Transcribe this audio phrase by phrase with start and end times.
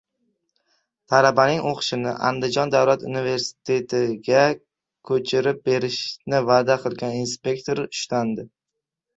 [1.13, 4.47] Talabaning o‘qishini Andijon davlat universitetiga
[5.11, 8.49] ko‘chirib berishni va’da qilgan inspektor ushlandi